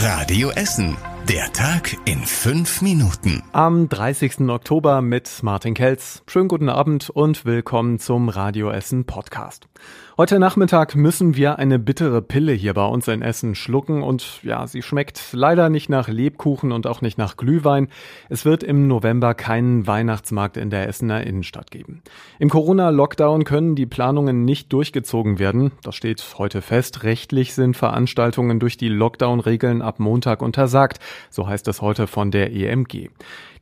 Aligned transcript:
Radio 0.00 0.50
Essen. 0.50 0.96
Der 1.28 1.52
Tag 1.52 1.94
in 2.06 2.20
fünf 2.20 2.80
Minuten. 2.80 3.42
Am 3.52 3.90
30. 3.90 4.48
Oktober 4.48 5.02
mit 5.02 5.42
Martin 5.42 5.74
Kelz. 5.74 6.22
Schönen 6.26 6.48
guten 6.48 6.70
Abend 6.70 7.10
und 7.10 7.44
willkommen 7.44 7.98
zum 7.98 8.30
Radio 8.30 8.70
Essen 8.70 9.04
Podcast. 9.04 9.68
Heute 10.16 10.40
Nachmittag 10.40 10.96
müssen 10.96 11.36
wir 11.36 11.60
eine 11.60 11.78
bittere 11.78 12.22
Pille 12.22 12.52
hier 12.52 12.74
bei 12.74 12.84
uns 12.84 13.06
in 13.06 13.22
Essen 13.22 13.54
schlucken 13.54 14.02
und 14.02 14.42
ja, 14.42 14.66
sie 14.66 14.82
schmeckt 14.82 15.20
leider 15.30 15.68
nicht 15.68 15.88
nach 15.88 16.08
Lebkuchen 16.08 16.72
und 16.72 16.88
auch 16.88 17.02
nicht 17.02 17.18
nach 17.18 17.36
Glühwein. 17.36 17.86
Es 18.28 18.44
wird 18.44 18.64
im 18.64 18.88
November 18.88 19.34
keinen 19.34 19.86
Weihnachtsmarkt 19.86 20.56
in 20.56 20.70
der 20.70 20.88
Essener 20.88 21.24
Innenstadt 21.24 21.70
geben. 21.70 22.02
Im 22.40 22.48
Corona-Lockdown 22.48 23.44
können 23.44 23.76
die 23.76 23.86
Planungen 23.86 24.44
nicht 24.44 24.72
durchgezogen 24.72 25.38
werden. 25.38 25.70
Das 25.84 25.94
steht 25.94 26.24
heute 26.36 26.62
fest. 26.62 27.04
Rechtlich 27.04 27.54
sind 27.54 27.76
Veranstaltungen 27.76 28.58
durch 28.58 28.76
die 28.76 28.88
Lockdown-Regeln 28.88 29.82
ab 29.82 30.00
Montag 30.00 30.42
untersagt. 30.42 30.98
So 31.30 31.46
heißt 31.46 31.68
es 31.68 31.82
heute 31.82 32.06
von 32.06 32.30
der 32.30 32.52
EMG. 32.52 33.10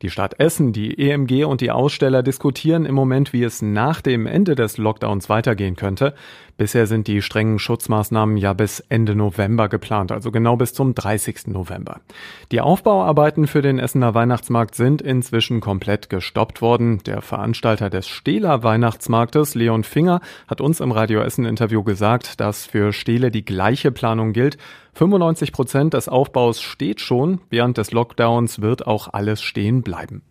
Die 0.02 0.10
Stadt 0.10 0.38
Essen, 0.38 0.72
die 0.72 0.98
EMG 0.98 1.44
und 1.44 1.60
die 1.60 1.70
Aussteller 1.70 2.22
diskutieren 2.22 2.84
im 2.84 2.94
Moment, 2.94 3.32
wie 3.32 3.42
es 3.42 3.62
nach 3.62 4.00
dem 4.00 4.26
Ende 4.26 4.54
des 4.54 4.78
Lockdowns 4.78 5.28
weitergehen 5.28 5.76
könnte. 5.76 6.14
Bisher 6.58 6.86
sind 6.86 7.06
die 7.06 7.20
strengen 7.20 7.58
Schutzmaßnahmen 7.58 8.38
ja 8.38 8.54
bis 8.54 8.80
Ende 8.80 9.14
November 9.14 9.68
geplant, 9.68 10.10
also 10.10 10.30
genau 10.30 10.56
bis 10.56 10.72
zum 10.72 10.94
30. 10.94 11.48
November. 11.48 12.00
Die 12.50 12.62
Aufbauarbeiten 12.62 13.46
für 13.46 13.60
den 13.60 13.78
Essener 13.78 14.14
Weihnachtsmarkt 14.14 14.74
sind 14.74 15.02
inzwischen 15.02 15.60
komplett 15.60 16.08
gestoppt 16.08 16.62
worden. 16.62 17.02
Der 17.04 17.20
Veranstalter 17.20 17.90
des 17.90 18.08
Stehler 18.08 18.62
Weihnachtsmarktes, 18.62 19.54
Leon 19.54 19.84
Finger, 19.84 20.22
hat 20.48 20.62
uns 20.62 20.80
im 20.80 20.92
Radio 20.92 21.20
Essen 21.20 21.44
Interview 21.44 21.82
gesagt, 21.82 22.40
dass 22.40 22.64
für 22.64 22.94
Stehle 22.94 23.30
die 23.30 23.44
gleiche 23.44 23.92
Planung 23.92 24.32
gilt. 24.32 24.56
95 24.94 25.52
Prozent 25.52 25.92
des 25.92 26.08
Aufbaus 26.08 26.62
steht 26.62 27.02
schon. 27.02 27.42
Während 27.50 27.76
des 27.76 27.92
Lockdowns 27.92 28.62
wird 28.62 28.86
auch 28.86 29.12
alles 29.12 29.42
stehen 29.42 29.82
bleiben. 29.86 30.22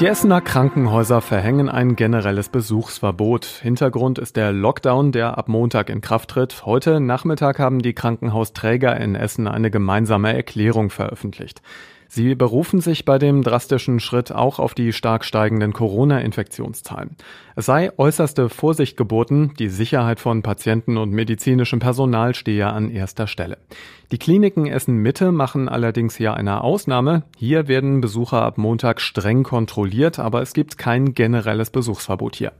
Die 0.00 0.06
Essener 0.06 0.42
Krankenhäuser 0.42 1.22
verhängen 1.22 1.70
ein 1.70 1.96
generelles 1.96 2.50
Besuchsverbot. 2.50 3.46
Hintergrund 3.46 4.18
ist 4.18 4.36
der 4.36 4.52
Lockdown, 4.52 5.12
der 5.12 5.38
ab 5.38 5.48
Montag 5.48 5.88
in 5.88 6.02
Kraft 6.02 6.30
tritt. 6.30 6.66
Heute 6.66 7.00
Nachmittag 7.00 7.58
haben 7.58 7.80
die 7.80 7.94
Krankenhausträger 7.94 9.00
in 9.00 9.14
Essen 9.14 9.48
eine 9.48 9.70
gemeinsame 9.70 10.34
Erklärung 10.34 10.90
veröffentlicht. 10.90 11.62
Sie 12.08 12.34
berufen 12.34 12.80
sich 12.80 13.04
bei 13.04 13.18
dem 13.18 13.42
drastischen 13.42 14.00
Schritt 14.00 14.32
auch 14.32 14.58
auf 14.58 14.74
die 14.74 14.92
stark 14.92 15.24
steigenden 15.24 15.72
Corona-Infektionszahlen. 15.72 17.16
Es 17.56 17.66
sei 17.66 17.90
äußerste 17.96 18.48
Vorsicht 18.48 18.96
geboten, 18.96 19.52
die 19.58 19.68
Sicherheit 19.68 20.20
von 20.20 20.42
Patienten 20.42 20.96
und 20.96 21.10
medizinischem 21.10 21.78
Personal 21.78 22.34
stehe 22.34 22.66
an 22.66 22.90
erster 22.90 23.26
Stelle. 23.26 23.58
Die 24.12 24.18
Kliniken 24.18 24.66
Essen 24.66 24.96
Mitte 24.96 25.32
machen 25.32 25.68
allerdings 25.68 26.16
hier 26.16 26.34
eine 26.34 26.62
Ausnahme. 26.62 27.24
Hier 27.36 27.68
werden 27.68 28.00
Besucher 28.00 28.42
ab 28.42 28.58
Montag 28.58 29.00
streng 29.00 29.42
kontrolliert, 29.42 30.18
aber 30.18 30.42
es 30.42 30.52
gibt 30.52 30.78
kein 30.78 31.14
generelles 31.14 31.70
Besuchsverbot 31.70 32.36
hier. 32.36 32.52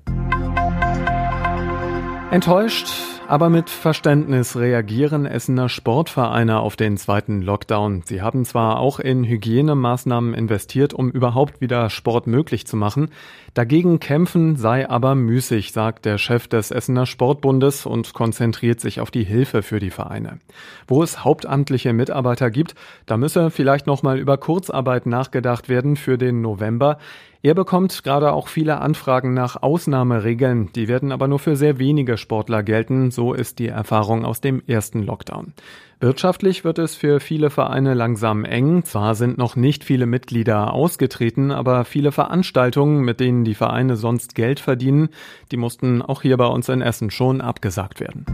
Enttäuscht 2.34 2.88
aber 3.26 3.48
mit 3.48 3.70
Verständnis 3.70 4.56
reagieren 4.56 5.24
Essener 5.24 5.68
Sportvereine 5.68 6.60
auf 6.60 6.76
den 6.76 6.98
zweiten 6.98 7.40
Lockdown. 7.40 8.02
Sie 8.04 8.20
haben 8.20 8.44
zwar 8.44 8.80
auch 8.80 9.00
in 9.00 9.24
Hygienemaßnahmen 9.24 10.34
investiert, 10.34 10.92
um 10.92 11.10
überhaupt 11.10 11.60
wieder 11.60 11.88
Sport 11.88 12.26
möglich 12.26 12.66
zu 12.66 12.76
machen. 12.76 13.10
Dagegen 13.54 13.98
kämpfen 13.98 14.56
sei 14.56 14.88
aber 14.90 15.14
müßig, 15.14 15.72
sagt 15.72 16.04
der 16.04 16.18
Chef 16.18 16.48
des 16.48 16.70
Essener 16.70 17.06
Sportbundes 17.06 17.86
und 17.86 18.12
konzentriert 18.12 18.80
sich 18.80 19.00
auf 19.00 19.10
die 19.10 19.24
Hilfe 19.24 19.62
für 19.62 19.78
die 19.78 19.90
Vereine. 19.90 20.38
Wo 20.86 21.02
es 21.02 21.24
hauptamtliche 21.24 21.92
Mitarbeiter 21.92 22.50
gibt, 22.50 22.74
da 23.06 23.16
müsse 23.16 23.50
vielleicht 23.50 23.86
nochmal 23.86 24.18
über 24.18 24.36
Kurzarbeit 24.36 25.06
nachgedacht 25.06 25.68
werden 25.68 25.96
für 25.96 26.18
den 26.18 26.42
November. 26.42 26.98
Er 27.44 27.54
bekommt 27.54 28.04
gerade 28.04 28.32
auch 28.32 28.48
viele 28.48 28.80
Anfragen 28.80 29.34
nach 29.34 29.62
Ausnahmeregeln, 29.62 30.72
die 30.72 30.88
werden 30.88 31.12
aber 31.12 31.28
nur 31.28 31.38
für 31.38 31.56
sehr 31.56 31.78
wenige 31.78 32.16
Sportler 32.16 32.62
gelten, 32.62 33.10
so 33.10 33.34
ist 33.34 33.58
die 33.58 33.68
Erfahrung 33.68 34.24
aus 34.24 34.40
dem 34.40 34.62
ersten 34.66 35.02
Lockdown. 35.02 35.52
Wirtschaftlich 36.00 36.64
wird 36.64 36.78
es 36.78 36.94
für 36.94 37.20
viele 37.20 37.50
Vereine 37.50 37.92
langsam 37.92 38.46
eng. 38.46 38.84
Zwar 38.84 39.14
sind 39.14 39.36
noch 39.36 39.56
nicht 39.56 39.84
viele 39.84 40.06
Mitglieder 40.06 40.72
ausgetreten, 40.72 41.50
aber 41.50 41.84
viele 41.84 42.12
Veranstaltungen, 42.12 43.04
mit 43.04 43.20
denen 43.20 43.44
die 43.44 43.54
Vereine 43.54 43.96
sonst 43.96 44.34
Geld 44.34 44.58
verdienen, 44.58 45.10
die 45.52 45.58
mussten 45.58 46.00
auch 46.00 46.22
hier 46.22 46.38
bei 46.38 46.46
uns 46.46 46.70
in 46.70 46.80
Essen 46.80 47.10
schon 47.10 47.42
abgesagt 47.42 48.00
werden. 48.00 48.24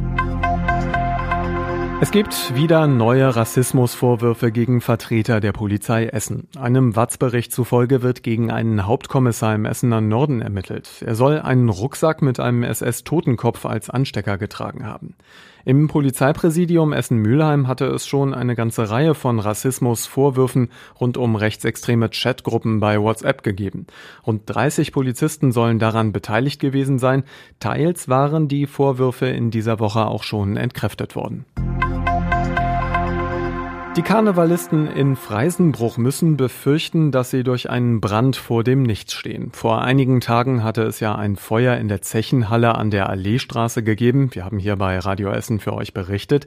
Es 2.02 2.10
gibt 2.12 2.54
wieder 2.54 2.86
neue 2.86 3.36
Rassismusvorwürfe 3.36 4.50
gegen 4.50 4.80
Vertreter 4.80 5.38
der 5.38 5.52
Polizei 5.52 6.06
Essen. 6.06 6.48
Einem 6.58 6.96
Watz-Bericht 6.96 7.52
zufolge 7.52 8.00
wird 8.00 8.22
gegen 8.22 8.50
einen 8.50 8.86
Hauptkommissar 8.86 9.54
im 9.54 9.66
Essener 9.66 10.00
Norden 10.00 10.40
ermittelt. 10.40 11.04
Er 11.04 11.14
soll 11.14 11.38
einen 11.40 11.68
Rucksack 11.68 12.22
mit 12.22 12.40
einem 12.40 12.62
SS-Totenkopf 12.62 13.66
als 13.66 13.90
Anstecker 13.90 14.38
getragen 14.38 14.86
haben. 14.86 15.14
Im 15.66 15.88
Polizeipräsidium 15.88 16.94
Essen-Mülheim 16.94 17.68
hatte 17.68 17.84
es 17.88 18.06
schon 18.06 18.32
eine 18.32 18.54
ganze 18.54 18.88
Reihe 18.88 19.14
von 19.14 19.38
Rassismusvorwürfen 19.38 20.70
rund 20.98 21.18
um 21.18 21.36
rechtsextreme 21.36 22.08
Chatgruppen 22.08 22.80
bei 22.80 22.98
WhatsApp 22.98 23.42
gegeben. 23.42 23.86
Rund 24.26 24.44
30 24.46 24.92
Polizisten 24.92 25.52
sollen 25.52 25.78
daran 25.78 26.12
beteiligt 26.12 26.60
gewesen 26.60 26.98
sein. 26.98 27.24
Teils 27.58 28.08
waren 28.08 28.48
die 28.48 28.66
Vorwürfe 28.66 29.26
in 29.26 29.50
dieser 29.50 29.80
Woche 29.80 30.06
auch 30.06 30.22
schon 30.22 30.56
entkräftet 30.56 31.14
worden. 31.14 31.44
Die 33.96 34.02
Karnevalisten 34.02 34.86
in 34.86 35.16
Freisenbruch 35.16 35.98
müssen 35.98 36.36
befürchten, 36.36 37.10
dass 37.10 37.30
sie 37.30 37.42
durch 37.42 37.68
einen 37.68 38.00
Brand 38.00 38.36
vor 38.36 38.62
dem 38.62 38.84
Nichts 38.84 39.14
stehen. 39.14 39.50
Vor 39.52 39.82
einigen 39.82 40.20
Tagen 40.20 40.62
hatte 40.62 40.82
es 40.84 41.00
ja 41.00 41.16
ein 41.16 41.34
Feuer 41.34 41.76
in 41.76 41.88
der 41.88 42.00
Zechenhalle 42.00 42.76
an 42.76 42.90
der 42.90 43.08
Alleestraße 43.08 43.82
gegeben. 43.82 44.30
Wir 44.32 44.44
haben 44.44 44.60
hier 44.60 44.76
bei 44.76 44.96
Radio 45.00 45.30
Essen 45.30 45.58
für 45.58 45.74
euch 45.74 45.92
berichtet. 45.92 46.46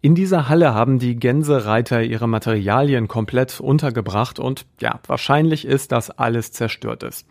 In 0.00 0.14
dieser 0.14 0.48
Halle 0.48 0.74
haben 0.74 1.00
die 1.00 1.16
Gänsereiter 1.16 2.02
ihre 2.02 2.28
Materialien 2.28 3.08
komplett 3.08 3.58
untergebracht 3.58 4.38
und 4.38 4.64
ja, 4.80 5.00
wahrscheinlich 5.08 5.64
ist, 5.64 5.90
dass 5.90 6.10
alles 6.10 6.52
zerstört 6.52 7.02
ist. 7.02 7.26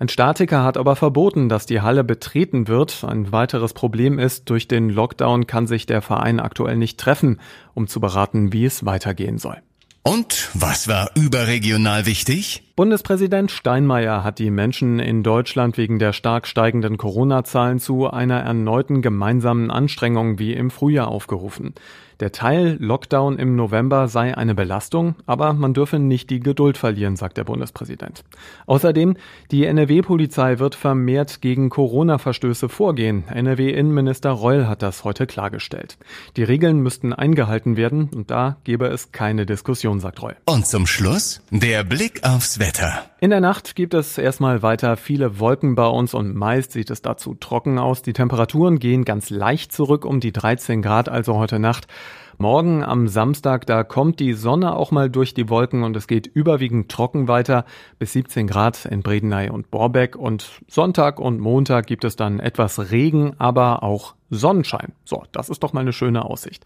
Ein 0.00 0.08
Statiker 0.08 0.64
hat 0.64 0.76
aber 0.76 0.96
verboten, 0.96 1.48
dass 1.48 1.66
die 1.66 1.80
Halle 1.80 2.02
betreten 2.02 2.66
wird. 2.66 3.04
Ein 3.04 3.30
weiteres 3.30 3.72
Problem 3.72 4.18
ist, 4.18 4.50
durch 4.50 4.66
den 4.66 4.90
Lockdown 4.90 5.46
kann 5.46 5.68
sich 5.68 5.86
der 5.86 6.02
Verein 6.02 6.40
aktuell 6.40 6.76
nicht 6.76 6.98
treffen, 6.98 7.40
um 7.74 7.86
zu 7.86 8.00
beraten, 8.00 8.52
wie 8.52 8.64
es 8.64 8.84
weitergehen 8.84 9.38
soll. 9.38 9.56
Und 10.02 10.48
was 10.54 10.88
war 10.88 11.10
überregional 11.16 12.06
wichtig? 12.06 12.62
Bundespräsident 12.76 13.50
Steinmeier 13.50 14.24
hat 14.24 14.38
die 14.38 14.50
Menschen 14.50 15.00
in 15.00 15.22
Deutschland 15.22 15.76
wegen 15.76 15.98
der 15.98 16.12
stark 16.12 16.46
steigenden 16.46 16.96
Corona-Zahlen 16.96 17.78
zu 17.78 18.08
einer 18.08 18.40
erneuten 18.40 19.02
gemeinsamen 19.02 19.70
Anstrengung 19.70 20.38
wie 20.38 20.54
im 20.54 20.70
Frühjahr 20.70 21.08
aufgerufen. 21.08 21.74
Der 22.20 22.32
Teil 22.32 22.76
Lockdown 22.80 23.38
im 23.38 23.54
November 23.54 24.08
sei 24.08 24.36
eine 24.36 24.56
Belastung, 24.56 25.14
aber 25.26 25.52
man 25.52 25.72
dürfe 25.72 26.00
nicht 26.00 26.30
die 26.30 26.40
Geduld 26.40 26.76
verlieren, 26.76 27.14
sagt 27.14 27.36
der 27.36 27.44
Bundespräsident. 27.44 28.24
Außerdem, 28.66 29.16
die 29.52 29.64
NRW-Polizei 29.64 30.58
wird 30.58 30.74
vermehrt 30.74 31.40
gegen 31.40 31.70
Corona-Verstöße 31.70 32.68
vorgehen. 32.68 33.22
NRW-Innenminister 33.28 34.30
Reul 34.30 34.66
hat 34.66 34.82
das 34.82 35.04
heute 35.04 35.28
klargestellt. 35.28 35.96
Die 36.36 36.42
Regeln 36.42 36.80
müssten 36.80 37.12
eingehalten 37.12 37.76
werden 37.76 38.10
und 38.12 38.32
da 38.32 38.56
gebe 38.64 38.86
es 38.86 39.12
keine 39.12 39.46
Diskussion, 39.46 40.00
sagt 40.00 40.20
Reul. 40.20 40.34
Und 40.44 40.66
zum 40.66 40.88
Schluss 40.88 41.40
der 41.50 41.84
Blick 41.84 42.24
aufs 42.24 42.58
Wetter. 42.58 43.04
In 43.20 43.30
der 43.30 43.40
Nacht 43.40 43.74
gibt 43.74 43.94
es 43.94 44.16
erstmal 44.16 44.62
weiter 44.62 44.96
viele 44.96 45.40
Wolken 45.40 45.74
bei 45.74 45.88
uns 45.88 46.14
und 46.14 46.36
meist 46.36 46.70
sieht 46.70 46.88
es 46.88 47.02
dazu 47.02 47.34
trocken 47.34 47.76
aus. 47.76 48.02
Die 48.02 48.12
Temperaturen 48.12 48.78
gehen 48.78 49.04
ganz 49.04 49.28
leicht 49.28 49.72
zurück 49.72 50.04
um 50.04 50.20
die 50.20 50.30
13 50.30 50.82
Grad, 50.82 51.08
also 51.08 51.34
heute 51.34 51.58
Nacht. 51.58 51.88
Morgen 52.36 52.84
am 52.84 53.08
Samstag, 53.08 53.66
da 53.66 53.82
kommt 53.82 54.20
die 54.20 54.34
Sonne 54.34 54.76
auch 54.76 54.92
mal 54.92 55.10
durch 55.10 55.34
die 55.34 55.48
Wolken 55.48 55.82
und 55.82 55.96
es 55.96 56.06
geht 56.06 56.28
überwiegend 56.28 56.92
trocken 56.92 57.26
weiter 57.26 57.64
bis 57.98 58.12
17 58.12 58.46
Grad 58.46 58.84
in 58.84 59.02
Bredeney 59.02 59.50
und 59.50 59.72
Borbeck 59.72 60.14
und 60.14 60.62
Sonntag 60.68 61.18
und 61.18 61.40
Montag 61.40 61.88
gibt 61.88 62.04
es 62.04 62.14
dann 62.14 62.38
etwas 62.38 62.92
Regen, 62.92 63.34
aber 63.38 63.82
auch 63.82 64.14
Sonnenschein. 64.30 64.92
So, 65.04 65.24
das 65.32 65.48
ist 65.48 65.64
doch 65.64 65.72
mal 65.72 65.80
eine 65.80 65.92
schöne 65.92 66.24
Aussicht. 66.24 66.64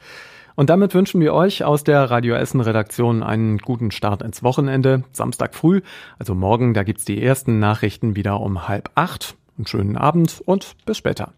Und 0.55 0.71
damit 0.71 0.95
wünschen 0.95 1.21
wir 1.21 1.35
euch 1.35 1.65
aus 1.65 1.85
der 1.85 2.11
Radio 2.11 2.35
Essen 2.35 2.61
Redaktion 2.61 3.23
einen 3.23 3.59
guten 3.59 3.91
Start 3.91 4.23
ins 4.23 4.43
Wochenende. 4.43 5.05
Samstag 5.13 5.55
früh, 5.55 5.83
also 6.19 6.35
morgen, 6.35 6.75
da 6.75 6.83
gibt's 6.83 7.05
die 7.05 7.23
ersten 7.23 7.59
Nachrichten 7.59 8.17
wieder 8.17 8.41
um 8.41 8.69
halb 8.69 8.91
acht. 8.95 9.37
Einen 9.57 9.67
schönen 9.67 9.97
Abend 9.97 10.43
und 10.45 10.77
bis 10.87 10.97
später. 10.97 11.33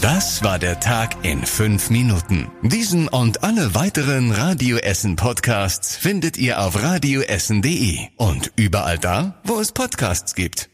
Das 0.00 0.44
war 0.44 0.58
der 0.58 0.80
Tag 0.80 1.16
in 1.22 1.44
fünf 1.44 1.90
Minuten. 1.90 2.48
Diesen 2.62 3.08
und 3.08 3.42
alle 3.42 3.74
weiteren 3.74 4.30
Radio 4.30 4.76
Essen 4.78 5.16
Podcasts 5.16 5.96
findet 5.96 6.38
ihr 6.38 6.60
auf 6.60 6.82
radioessen.de 6.82 7.98
und 8.16 8.52
überall 8.56 8.98
da, 8.98 9.34
wo 9.44 9.58
es 9.58 9.72
Podcasts 9.72 10.34
gibt. 10.34 10.70